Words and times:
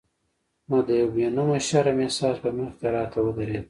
نو 0.69 0.77
د 0.87 0.89
یو 0.99 1.07
بې 1.15 1.27
نومه 1.35 1.57
شرم 1.67 1.97
احساس 2.05 2.35
به 2.43 2.49
مخې 2.57 2.75
ته 2.81 2.87
راته 2.95 3.17
ودرېد. 3.25 3.59